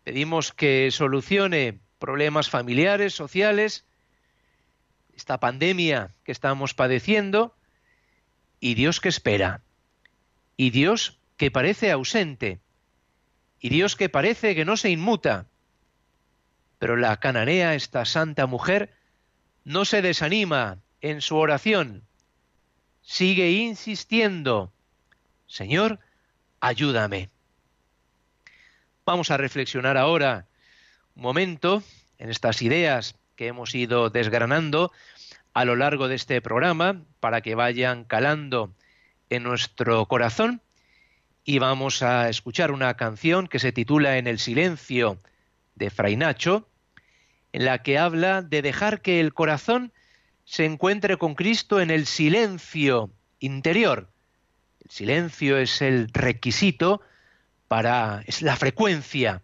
Pedimos 0.04 0.52
que 0.52 0.90
solucione 0.92 1.80
problemas 1.99 2.50
familiares, 2.50 3.14
sociales, 3.14 3.85
esta 5.16 5.38
pandemia 5.38 6.14
que 6.25 6.32
estamos 6.32 6.75
padeciendo, 6.75 7.54
y 8.62 8.75
Dios 8.75 9.00
que 9.00 9.09
espera, 9.09 9.61
y 10.57 10.71
Dios 10.71 11.19
que 11.37 11.50
parece 11.50 11.90
ausente, 11.90 12.61
y 13.59 13.71
Dios 13.71 13.97
que 13.97 14.09
parece 14.09 14.54
que 14.54 14.64
no 14.64 14.76
se 14.76 14.88
inmuta. 14.88 15.47
Pero 16.78 16.97
la 16.97 17.19
cananea, 17.19 17.75
esta 17.75 18.04
santa 18.04 18.47
mujer, 18.47 18.95
no 19.64 19.85
se 19.85 20.00
desanima 20.00 20.78
en 21.00 21.23
su 21.23 21.38
oración, 21.38 22.04
sigue 23.02 23.50
insistiendo, 23.50 24.73
Señor, 25.49 25.99
ayúdame. 26.61 27.31
Vamos 29.04 29.33
a 29.33 29.38
reflexionar 29.38 29.97
ahora 29.97 30.47
un 31.16 31.25
momento 31.25 31.83
en 32.16 32.31
estas 32.31 32.62
ideas 32.62 33.16
que 33.35 33.49
hemos 33.49 33.75
ido 33.75 34.09
desgranando 34.09 34.92
a 35.54 35.64
lo 35.64 35.76
largo 35.76 36.09
de 36.09 36.14
este 36.14 36.40
programa 36.40 37.02
para 37.21 37.40
que 37.40 37.54
vayan 37.54 38.04
calando 38.04 38.75
en 39.30 39.42
nuestro 39.42 40.06
corazón 40.06 40.62
y 41.44 41.59
vamos 41.59 42.02
a 42.02 42.28
escuchar 42.28 42.71
una 42.71 42.94
canción 42.94 43.49
que 43.49 43.59
se 43.59 43.73
titula 43.73 44.18
En 44.18 44.26
el 44.26 44.38
silencio 44.38 45.18
de 45.75 45.90
Fray 45.90 46.16
Nacho, 46.16 46.68
en 47.52 47.64
la 47.64 47.82
que 47.82 47.99
habla 47.99 48.42
de 48.42 48.62
dejar 48.62 49.02
que 49.02 49.21
el 49.21 49.35
corazón 49.35 49.92
se 50.44 50.64
encuentre 50.64 51.16
con 51.16 51.35
Cristo 51.35 51.80
en 51.80 51.90
el 51.90 52.06
silencio 52.06 53.11
interior. 53.40 54.11
El 54.85 54.90
silencio 54.90 55.59
es 55.59 55.82
el 55.82 56.09
requisito 56.12 57.00
para 57.68 58.23
es 58.26 58.42
la 58.42 58.56
frecuencia 58.56 59.42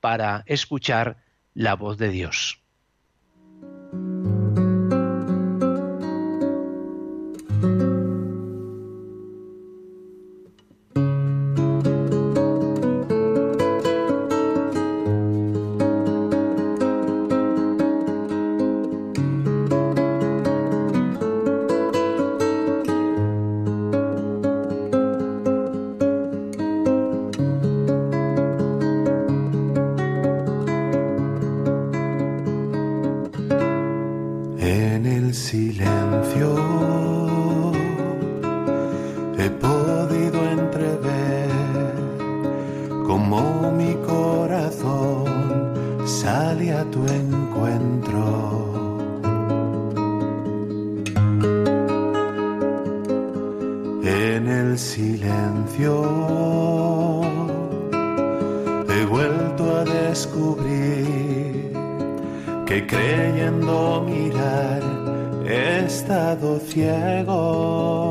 para 0.00 0.42
escuchar 0.46 1.18
la 1.54 1.74
voz 1.74 1.98
de 1.98 2.08
Dios. 2.08 2.60
he 39.38 39.48
podido 39.50 40.38
entrever 40.50 41.48
cómo 43.06 43.70
mi 43.70 43.94
corazón 44.04 45.26
sale 46.04 46.72
a 46.72 46.84
tu 46.90 47.06
encuentro. 47.06 48.24
En 54.02 54.48
el 54.48 54.76
silencio 54.76 55.94
he 58.88 59.04
vuelto 59.04 59.76
a 59.76 59.84
descubrir 59.84 61.72
que 62.66 62.86
creyendo 62.86 64.04
mirar 64.04 64.82
he 65.46 65.84
estado 65.86 66.58
ciego. 66.58 68.07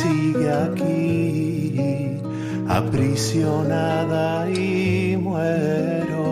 Sigue 0.00 0.50
aquí, 0.50 2.20
aprisionada 2.68 4.50
y 4.50 5.16
muero. 5.16 6.28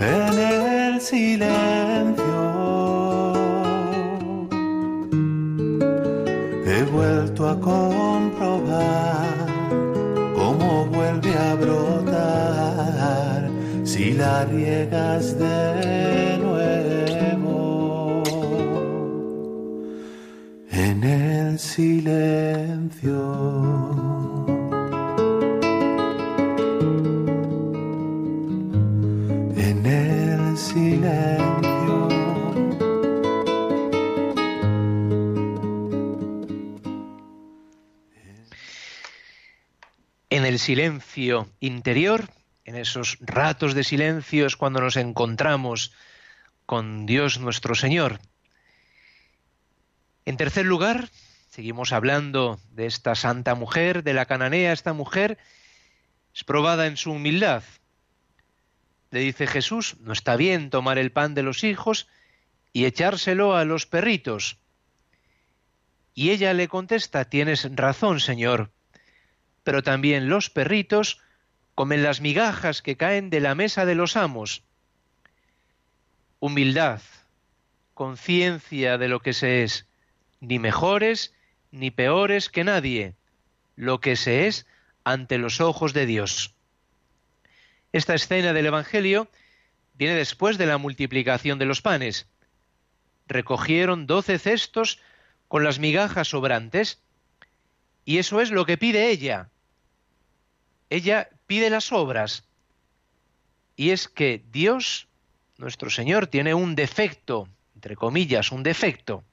En 0.00 0.34
el 0.38 1.00
silencio 1.00 2.42
he 6.66 6.82
vuelto 6.96 7.48
a 7.48 7.54
comprobar 7.60 9.34
cómo 10.34 10.86
vuelve 10.86 11.32
a 11.34 11.54
brotar 11.54 13.50
si 13.84 14.12
la 14.14 14.44
riegas 14.46 15.38
de 15.38 16.38
nuevo 16.38 16.91
en 21.02 21.22
el 21.22 21.58
silencio. 21.58 23.16
En 29.56 29.86
el 29.86 30.56
silencio. 30.56 32.08
En 40.30 40.44
el 40.46 40.58
silencio 40.58 41.48
interior 41.60 42.30
en 42.64 42.76
esos 42.76 43.18
ratos 43.20 43.74
de 43.74 43.84
silencio 43.84 44.46
es 44.46 44.56
cuando 44.56 44.80
nos 44.80 44.96
encontramos 44.96 45.92
con 46.64 47.06
Dios 47.06 47.40
nuestro 47.40 47.74
Señor. 47.74 48.20
En 50.24 50.36
tercer 50.36 50.66
lugar, 50.66 51.08
seguimos 51.48 51.92
hablando 51.92 52.60
de 52.70 52.86
esta 52.86 53.14
santa 53.14 53.54
mujer, 53.54 54.04
de 54.04 54.14
la 54.14 54.26
cananea, 54.26 54.72
esta 54.72 54.92
mujer 54.92 55.38
es 56.34 56.44
probada 56.44 56.86
en 56.86 56.96
su 56.96 57.12
humildad. 57.12 57.64
Le 59.10 59.20
dice 59.20 59.46
Jesús, 59.46 59.96
no 60.00 60.12
está 60.12 60.36
bien 60.36 60.70
tomar 60.70 60.96
el 60.98 61.12
pan 61.12 61.34
de 61.34 61.42
los 61.42 61.64
hijos 61.64 62.08
y 62.72 62.84
echárselo 62.84 63.56
a 63.56 63.64
los 63.64 63.86
perritos. 63.86 64.58
Y 66.14 66.30
ella 66.30 66.54
le 66.54 66.68
contesta, 66.68 67.24
tienes 67.24 67.68
razón, 67.74 68.20
Señor, 68.20 68.70
pero 69.64 69.82
también 69.82 70.28
los 70.28 70.50
perritos 70.50 71.20
comen 71.74 72.02
las 72.02 72.20
migajas 72.20 72.80
que 72.80 72.96
caen 72.96 73.28
de 73.28 73.40
la 73.40 73.54
mesa 73.54 73.84
de 73.86 73.94
los 73.94 74.16
amos. 74.16 74.62
Humildad, 76.38 77.00
conciencia 77.94 78.98
de 78.98 79.08
lo 79.08 79.20
que 79.20 79.32
se 79.32 79.62
es, 79.62 79.86
ni 80.42 80.58
mejores 80.58 81.32
ni 81.70 81.90
peores 81.90 82.50
que 82.50 82.64
nadie, 82.64 83.14
lo 83.76 84.00
que 84.00 84.16
se 84.16 84.48
es 84.48 84.66
ante 85.04 85.38
los 85.38 85.60
ojos 85.60 85.94
de 85.94 86.04
Dios. 86.04 86.54
Esta 87.92 88.14
escena 88.14 88.52
del 88.52 88.66
Evangelio 88.66 89.28
viene 89.94 90.14
después 90.14 90.58
de 90.58 90.66
la 90.66 90.78
multiplicación 90.78 91.58
de 91.58 91.64
los 91.64 91.80
panes. 91.80 92.26
Recogieron 93.28 94.06
doce 94.06 94.38
cestos 94.38 94.98
con 95.46 95.62
las 95.62 95.78
migajas 95.78 96.28
sobrantes, 96.28 97.00
y 98.04 98.18
eso 98.18 98.40
es 98.40 98.50
lo 98.50 98.66
que 98.66 98.76
pide 98.76 99.10
ella. 99.10 99.48
Ella 100.90 101.30
pide 101.46 101.70
las 101.70 101.92
obras. 101.92 102.44
Y 103.76 103.90
es 103.90 104.08
que 104.08 104.42
Dios, 104.50 105.06
nuestro 105.56 105.88
Señor, 105.88 106.26
tiene 106.26 106.52
un 106.52 106.74
defecto, 106.74 107.48
entre 107.76 107.94
comillas, 107.94 108.50
un 108.50 108.64
defecto, 108.64 109.24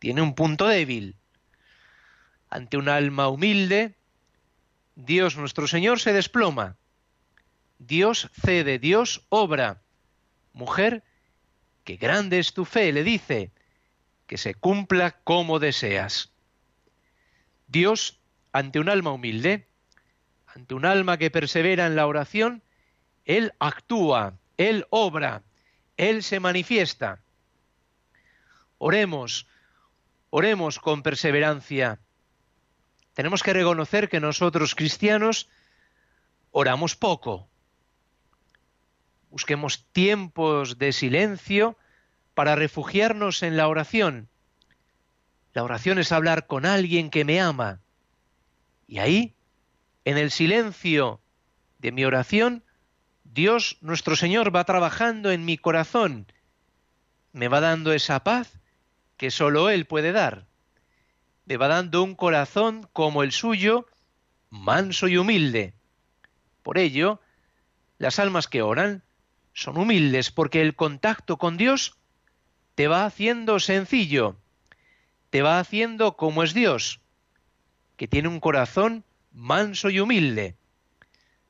tiene 0.00 0.22
un 0.22 0.34
punto 0.34 0.66
débil. 0.66 1.14
Ante 2.48 2.76
un 2.76 2.88
alma 2.88 3.28
humilde, 3.28 3.94
Dios 4.96 5.36
nuestro 5.36 5.68
Señor 5.68 6.00
se 6.00 6.12
desploma. 6.12 6.76
Dios 7.78 8.28
cede, 8.32 8.78
Dios 8.80 9.24
obra. 9.28 9.82
Mujer, 10.52 11.04
que 11.84 11.96
grande 11.96 12.40
es 12.40 12.52
tu 12.52 12.64
fe, 12.64 12.92
le 12.92 13.04
dice, 13.04 13.52
que 14.26 14.38
se 14.38 14.54
cumpla 14.54 15.12
como 15.22 15.58
deseas. 15.58 16.32
Dios, 17.68 18.20
ante 18.52 18.80
un 18.80 18.88
alma 18.88 19.12
humilde, 19.12 19.68
ante 20.46 20.74
un 20.74 20.86
alma 20.86 21.18
que 21.18 21.30
persevera 21.30 21.86
en 21.86 21.94
la 21.94 22.06
oración, 22.06 22.62
Él 23.26 23.52
actúa, 23.60 24.38
Él 24.56 24.86
obra, 24.90 25.42
Él 25.96 26.22
se 26.22 26.40
manifiesta. 26.40 27.20
Oremos, 28.78 29.46
oremos 30.30 30.78
con 30.78 31.02
perseverancia. 31.02 32.00
Tenemos 33.14 33.42
que 33.42 33.52
reconocer 33.52 34.08
que 34.08 34.20
nosotros 34.20 34.74
cristianos 34.74 35.48
oramos 36.52 36.96
poco. 36.96 37.48
Busquemos 39.30 39.84
tiempos 39.92 40.78
de 40.78 40.92
silencio 40.92 41.76
para 42.34 42.54
refugiarnos 42.54 43.42
en 43.42 43.56
la 43.56 43.68
oración. 43.68 44.28
La 45.52 45.64
oración 45.64 45.98
es 45.98 46.12
hablar 46.12 46.46
con 46.46 46.64
alguien 46.64 47.10
que 47.10 47.24
me 47.24 47.40
ama. 47.40 47.80
Y 48.86 48.98
ahí 48.98 49.34
en 50.04 50.16
el 50.16 50.30
silencio 50.30 51.20
de 51.78 51.92
mi 51.92 52.04
oración, 52.04 52.64
Dios 53.24 53.78
nuestro 53.80 54.16
Señor 54.16 54.54
va 54.54 54.64
trabajando 54.64 55.30
en 55.30 55.44
mi 55.44 55.58
corazón, 55.58 56.26
me 57.32 57.48
va 57.48 57.60
dando 57.60 57.92
esa 57.92 58.22
paz 58.24 58.59
que 59.20 59.30
sólo 59.30 59.68
Él 59.68 59.84
puede 59.84 60.12
dar. 60.12 60.46
Me 61.44 61.58
va 61.58 61.68
dando 61.68 62.02
un 62.02 62.14
corazón 62.14 62.88
como 62.94 63.22
el 63.22 63.32
suyo, 63.32 63.86
manso 64.48 65.08
y 65.08 65.18
humilde. 65.18 65.74
Por 66.62 66.78
ello, 66.78 67.20
las 67.98 68.18
almas 68.18 68.48
que 68.48 68.62
oran 68.62 69.02
son 69.52 69.76
humildes 69.76 70.30
porque 70.30 70.62
el 70.62 70.74
contacto 70.74 71.36
con 71.36 71.58
Dios 71.58 71.98
te 72.76 72.88
va 72.88 73.04
haciendo 73.04 73.60
sencillo, 73.60 74.38
te 75.28 75.42
va 75.42 75.58
haciendo 75.58 76.16
como 76.16 76.42
es 76.42 76.54
Dios, 76.54 77.02
que 77.98 78.08
tiene 78.08 78.28
un 78.28 78.40
corazón 78.40 79.04
manso 79.32 79.90
y 79.90 80.00
humilde. 80.00 80.56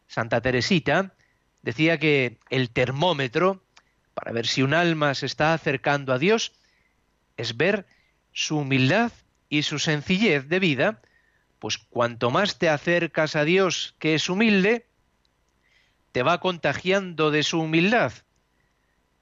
Santa 0.09 0.41
Teresita 0.41 1.15
decía 1.63 2.01
que 2.01 2.41
el 2.49 2.71
termómetro 2.71 3.63
para 4.13 4.33
ver 4.33 4.49
si 4.49 4.63
un 4.63 4.75
alma 4.75 5.15
se 5.15 5.27
está 5.27 5.55
acercando 5.55 6.13
a 6.13 6.19
Dios 6.19 6.53
es 7.41 7.57
ver 7.57 7.87
su 8.33 8.59
humildad 8.59 9.13
y 9.49 9.63
su 9.63 9.79
sencillez 9.79 10.49
de 10.49 10.59
vida, 10.59 11.01
pues 11.59 11.79
cuanto 11.79 12.31
más 12.31 12.59
te 12.59 12.69
acercas 12.69 13.37
a 13.37 13.45
Dios 13.45 13.95
que 13.99 14.15
es 14.15 14.29
humilde, 14.29 14.87
te 16.13 16.23
va 16.23 16.41
contagiando 16.41 17.31
de 17.31 17.43
su 17.43 17.61
humildad. 17.61 18.13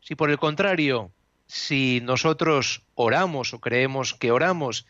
Si 0.01 0.15
por 0.15 0.31
el 0.31 0.39
contrario, 0.39 1.11
si 1.47 2.01
nosotros 2.03 2.83
oramos 2.95 3.55
o 3.55 3.61
creemos 3.61 4.15
que 4.15 4.31
oramos 4.31 4.87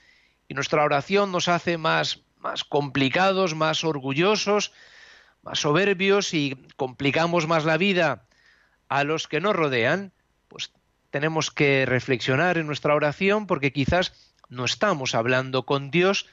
y 0.49 0.55
nuestra 0.55 0.85
oración 0.85 1.33
nos 1.33 1.49
hace 1.49 1.79
más 1.79 2.23
más 2.41 2.65
complicados, 2.65 3.55
más 3.55 3.85
orgullosos, 3.85 4.73
más 5.43 5.61
soberbios 5.61 6.35
y 6.35 6.57
complicamos 6.77 7.47
más 7.47 7.65
la 7.65 7.77
vida 7.77 8.25
a 8.89 9.05
los 9.05 9.29
que 9.29 9.41
nos 9.41 9.55
rodean, 9.55 10.13
tenemos 11.11 11.51
que 11.51 11.87
reflexionar 11.87 12.59
en 12.59 12.67
nuestra 12.67 12.95
oración 12.95 13.47
porque 13.47 13.73
quizás 13.73 14.13
no 14.49 14.65
estamos 14.65 15.15
hablando 15.15 15.65
con 15.65 15.91
Dios, 15.91 16.27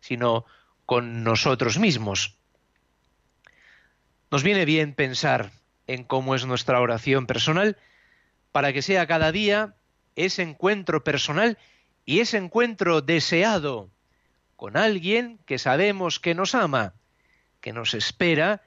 sino 0.00 0.44
con 0.86 1.24
nosotros 1.24 1.78
mismos. 1.78 2.36
Nos 4.30 4.42
viene 4.42 4.64
bien 4.64 4.94
pensar 4.94 5.50
en 5.86 6.04
cómo 6.04 6.34
es 6.34 6.44
nuestra 6.44 6.80
oración 6.80 7.26
personal 7.26 7.76
para 8.52 8.72
que 8.72 8.82
sea 8.82 9.06
cada 9.06 9.32
día 9.32 9.74
ese 10.16 10.42
encuentro 10.42 11.04
personal 11.04 11.58
y 12.04 12.20
ese 12.20 12.36
encuentro 12.36 13.00
deseado 13.00 13.90
con 14.56 14.76
alguien 14.76 15.38
que 15.46 15.58
sabemos 15.58 16.18
que 16.18 16.34
nos 16.34 16.54
ama, 16.54 16.94
que 17.60 17.72
nos 17.72 17.94
espera 17.94 18.62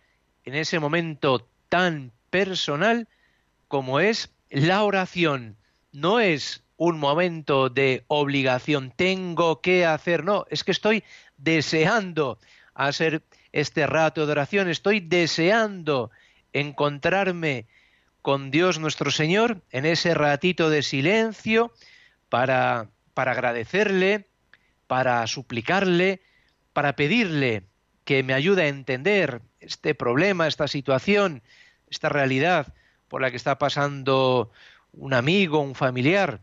en 0.46 0.56
ese 0.56 0.80
momento 0.80 1.48
tan 1.70 2.12
personal 2.30 3.08
como 3.68 4.00
es 4.00 4.32
la 4.52 4.84
oración. 4.84 5.58
No 5.92 6.20
es 6.20 6.64
un 6.78 7.00
momento 7.00 7.70
de 7.70 8.04
obligación, 8.08 8.92
tengo 8.96 9.62
que 9.62 9.86
hacer, 9.86 10.24
no, 10.24 10.46
es 10.50 10.64
que 10.64 10.72
estoy 10.72 11.04
deseando 11.38 12.40
hacer 12.74 13.24
este 13.52 13.86
rato 13.88 14.26
de 14.26 14.32
oración, 14.32 14.70
estoy 14.70 15.00
deseando 15.00 16.12
encontrarme 16.54 17.68
con 18.22 18.52
Dios 18.52 18.80
nuestro 18.80 19.12
Señor 19.12 19.62
en 19.72 19.86
ese 19.86 20.14
ratito 20.14 20.70
de 20.70 20.82
silencio 20.84 21.72
para, 22.30 22.90
para 23.14 23.34
agradecerle, 23.34 24.28
para 24.88 25.26
suplicarle, 25.28 26.22
para 26.74 26.96
pedirle 26.96 27.64
que 28.06 28.24
me 28.24 28.34
ayude 28.34 28.64
a 28.64 28.68
entender 28.68 29.42
este 29.60 29.94
problema, 29.96 30.48
esta 30.48 30.68
situación, 30.68 31.44
esta 31.88 32.10
realidad 32.10 32.74
por 33.12 33.22
la 33.22 33.30
que 33.30 33.36
está 33.36 33.58
pasando 33.58 34.50
un 34.94 35.14
amigo, 35.14 35.60
un 35.60 35.76
familiar. 35.76 36.40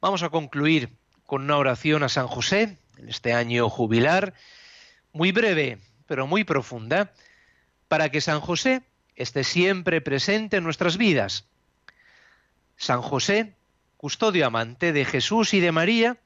Vamos 0.00 0.22
a 0.22 0.28
concluir 0.28 0.88
con 1.26 1.42
una 1.42 1.56
oración 1.56 2.04
a 2.04 2.08
San 2.08 2.28
José 2.28 2.78
en 2.96 3.08
este 3.08 3.32
año 3.32 3.68
jubilar, 3.68 4.34
muy 5.12 5.32
breve, 5.32 5.78
pero 6.06 6.28
muy 6.28 6.44
profunda, 6.44 7.12
para 7.88 8.10
que 8.10 8.20
San 8.20 8.38
José 8.38 8.82
esté 9.16 9.42
siempre 9.42 10.00
presente 10.00 10.58
en 10.58 10.62
nuestras 10.62 10.96
vidas. 10.96 11.44
San 12.76 13.02
José, 13.02 13.56
custodio 13.96 14.46
amante 14.46 14.92
de 14.92 15.04
Jesús 15.04 15.54
y 15.54 15.60
de 15.60 15.72
María, 15.72 16.18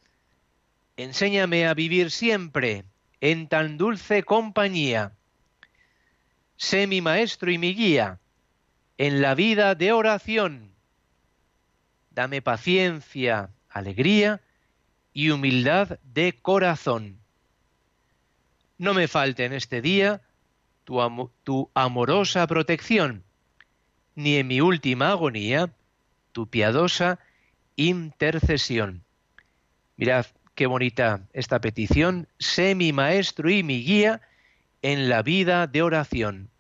enséñame 0.99 1.67
a 1.67 1.73
vivir 1.73 2.11
siempre 2.11 2.85
en 3.23 3.49
tan 3.49 3.79
dulce 3.79 4.25
compañía. 4.25 5.13
Sé 6.59 6.87
mi 6.87 7.01
maestro 7.01 7.51
y 7.51 7.57
mi 7.57 7.75
guía 7.75 8.19
en 8.99 9.23
la 9.23 9.35
vida 9.35 9.75
de 9.75 9.93
oración. 9.93 10.73
Dame 12.11 12.43
paciencia, 12.43 13.51
alegría 13.69 14.41
y 15.13 15.31
humildad 15.31 15.99
de 16.03 16.39
corazón. 16.41 17.19
No 18.79 18.95
me 18.95 19.09
falte 19.09 19.45
en 19.45 19.53
este 19.53 19.81
día 19.81 20.21
tu, 20.85 21.71
amorosa 21.75 22.47
protección, 22.47 23.25
ni 24.15 24.37
en 24.37 24.47
mi 24.47 24.61
última 24.61 25.11
agonía 25.11 25.73
tu 26.33 26.49
piadosa 26.49 27.19
intercesión. 27.77 29.05
Mirad 29.97 30.27
qué 30.55 30.67
bonita 30.67 31.23
esta 31.33 31.61
petición. 31.61 32.29
Sé 32.39 32.75
mi 32.75 32.93
maestro 32.93 33.51
y 33.51 33.63
mi 33.63 33.85
guía 33.85 34.21
en 34.83 35.09
la 35.09 35.23
vida 35.23 35.67
de 35.67 35.83
oración. 35.83 36.51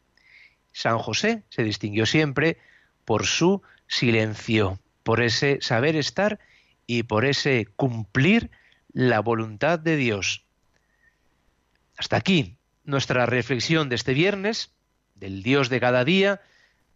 San 0.74 0.98
José 0.98 1.44
se 1.50 1.62
distinguió 1.62 2.04
siempre 2.04 2.58
por 3.04 3.26
su 3.26 3.62
silencio, 3.86 4.80
por 5.04 5.22
ese 5.22 5.58
saber 5.62 5.94
estar 5.94 6.40
y 6.86 7.04
por 7.04 7.24
ese 7.24 7.68
cumplir 7.76 8.50
la 8.92 9.20
voluntad 9.20 9.78
de 9.78 9.96
Dios. 9.96 10.44
Hasta 11.96 12.16
aquí 12.16 12.56
nuestra 12.82 13.24
reflexión 13.24 13.88
de 13.88 13.94
este 13.94 14.14
viernes, 14.14 14.72
del 15.14 15.44
Dios 15.44 15.68
de 15.68 15.78
cada 15.78 16.04
día, 16.04 16.42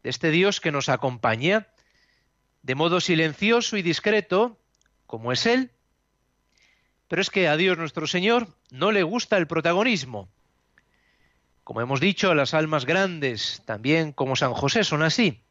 de 0.03 0.11
este 0.11 0.33
Dios 0.33 0.61
que 0.61 0.73
nos 0.73 0.89
acompaña 0.89 1.69
de 2.63 2.75
modo 2.75 3.01
silencioso 3.01 3.77
y 3.77 3.83
discreto, 3.83 4.59
como 5.07 5.31
es 5.31 5.47
Él, 5.47 5.71
pero 7.07 7.23
es 7.23 7.31
que 7.31 7.47
a 7.47 7.57
Dios 7.57 7.79
nuestro 7.79 8.09
Señor 8.09 8.49
no 8.71 8.91
le 8.91 9.05
gusta 9.05 9.37
el 9.39 9.47
protagonismo. 9.47 10.29
Como 11.69 11.83
hemos 11.83 12.01
dicho, 12.01 12.33
las 12.35 12.55
almas 12.55 12.87
grandes, 12.87 13.61
también 13.67 14.13
como 14.13 14.37
San 14.37 14.55
José, 14.55 14.85
son 14.85 15.03
así. 15.03 15.43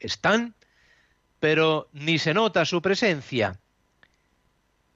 Están, 0.00 0.54
pero 1.40 1.90
ni 1.92 2.18
se 2.18 2.32
nota 2.32 2.64
su 2.64 2.80
presencia. 2.80 3.60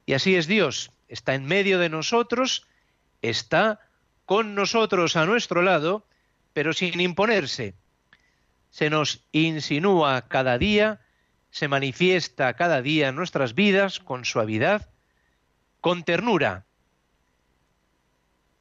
Y 0.07 0.15
así 0.15 0.35
es 0.35 0.47
Dios, 0.47 0.91
está 1.09 1.35
en 1.35 1.45
medio 1.45 1.79
de 1.79 1.91
nosotros, 1.91 2.67
está 3.21 3.81
con 4.25 4.55
nosotros 4.55 5.15
a 5.17 5.27
nuestro 5.27 5.61
lado, 5.61 6.07
pero 6.55 6.73
sin 6.73 7.03
imponerse. 7.03 7.75
Se 8.71 8.89
nos 8.89 9.27
insinúa 9.31 10.27
cada 10.27 10.57
día, 10.57 11.03
se 11.51 11.69
manifiesta 11.69 12.55
cada 12.55 12.81
día 12.81 13.09
en 13.09 13.17
nuestras 13.17 13.55
vidas 13.55 13.99
con 13.99 14.25
suavidad, 14.25 14.89
con 15.83 16.03
ternura. 16.03 16.65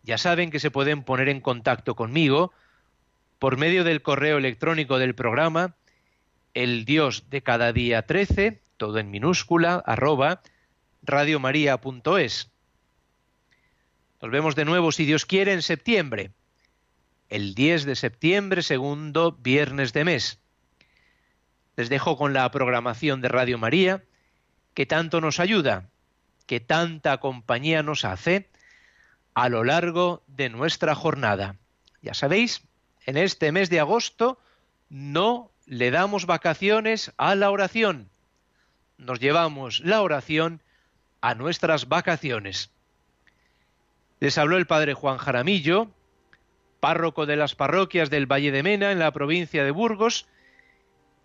Ya 0.04 0.18
saben 0.18 0.52
que 0.52 0.60
se 0.60 0.72
pueden 0.72 1.04
poner 1.04 1.30
en 1.30 1.42
contacto 1.42 1.96
conmigo 1.96 2.52
por 3.40 3.58
medio 3.58 3.84
del 3.84 4.02
correo 4.02 4.38
electrónico 4.38 5.00
del 5.00 5.16
programa, 5.16 5.76
el 6.54 6.86
Dios 6.86 7.30
de 7.30 7.42
cada 7.42 7.74
día 7.74 8.06
13, 8.06 8.62
todo 8.78 9.00
en 9.00 9.10
minúscula, 9.10 9.82
arroba, 9.86 10.42
radiomaria.es. 11.02 12.52
Nos 14.22 14.32
vemos 14.32 14.56
de 14.56 14.66
nuevo, 14.66 14.92
si 14.92 15.06
Dios 15.06 15.26
quiere, 15.26 15.54
en 15.54 15.64
septiembre, 15.64 16.32
el 17.30 17.56
10 17.56 17.86
de 17.86 17.96
septiembre, 17.96 18.62
segundo 18.62 19.32
viernes 19.32 19.94
de 19.94 20.04
mes. 20.04 20.40
Les 21.76 21.90
dejo 21.90 22.18
con 22.18 22.34
la 22.34 22.52
programación 22.52 23.22
de 23.22 23.30
Radio 23.30 23.58
María, 23.58 24.04
que 24.76 24.86
tanto 24.86 25.22
nos 25.22 25.40
ayuda, 25.40 25.90
que 26.46 26.60
tanta 26.60 27.18
compañía 27.18 27.82
nos 27.82 28.06
hace 28.06 28.51
a 29.34 29.50
lo 29.50 29.64
largo 29.64 30.24
de 30.28 30.50
nuestra 30.50 30.96
jornada. 30.96 31.56
Ya 32.02 32.14
sabéis, 32.14 32.64
en 33.06 33.18
este 33.18 33.52
mes 33.52 33.70
de 33.70 33.80
agosto 33.80 34.40
no 34.90 35.52
le 35.66 35.92
damos 35.92 36.26
vacaciones 36.26 37.14
a 37.18 37.36
la 37.36 37.50
oración. 37.52 38.10
Nos 38.98 39.20
llevamos 39.20 39.80
la 39.82 40.02
oración 40.02 40.62
a 41.22 41.36
nuestras 41.36 41.88
vacaciones. 41.88 42.72
Les 44.20 44.38
habló 44.38 44.58
el 44.58 44.68
padre 44.68 44.94
Juan 44.94 45.18
Jaramillo, 45.18 45.90
párroco 46.80 47.26
de 47.26 47.36
las 47.36 47.56
parroquias 47.56 48.10
del 48.10 48.32
Valle 48.32 48.52
de 48.52 48.64
Mena 48.64 48.92
en 48.92 49.00
la 49.00 49.12
provincia 49.12 49.64
de 49.64 49.72
Burgos 49.72 50.28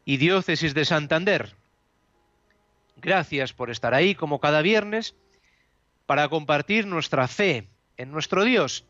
y 0.05 0.19
diócesis 0.19 0.75
de 0.75 0.85
Santander. 0.85 1.57
Gracias 2.97 3.53
por 3.53 3.71
estar 3.71 3.95
ahí 3.95 4.15
como 4.15 4.41
cada 4.41 4.63
viernes 4.63 5.15
para 6.07 6.29
compartir 6.29 6.87
nuestra 6.87 7.29
fe 7.29 7.69
en 7.97 8.11
nuestro 8.11 8.45
Dios, 8.45 8.85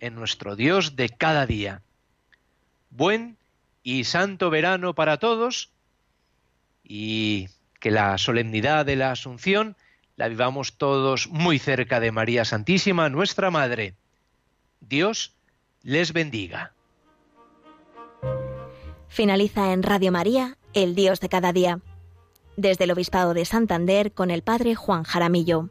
en 0.00 0.14
nuestro 0.14 0.56
Dios 0.56 0.96
de 0.96 1.08
cada 1.08 1.46
día. 1.46 1.82
Buen 2.90 3.36
y 3.82 4.04
santo 4.04 4.50
verano 4.50 4.94
para 4.94 5.18
todos 5.18 5.70
y 6.84 7.48
que 7.80 7.90
la 7.90 8.18
solemnidad 8.18 8.86
de 8.86 8.96
la 8.96 9.10
Asunción 9.10 9.76
la 10.16 10.28
vivamos 10.28 10.74
todos 10.74 11.28
muy 11.28 11.58
cerca 11.58 12.00
de 12.00 12.12
María 12.12 12.44
Santísima, 12.44 13.08
nuestra 13.08 13.50
Madre. 13.50 13.94
Dios 14.80 15.34
les 15.82 16.12
bendiga. 16.12 16.72
Finaliza 19.08 19.72
en 19.72 19.82
Radio 19.82 20.12
María, 20.12 20.56
El 20.74 20.94
Dios 20.94 21.20
de 21.20 21.28
cada 21.28 21.52
día. 21.52 21.80
Desde 22.56 22.84
el 22.84 22.92
Obispado 22.92 23.34
de 23.34 23.44
Santander 23.44 24.12
con 24.12 24.30
el 24.30 24.42
Padre 24.42 24.74
Juan 24.74 25.02
Jaramillo. 25.04 25.70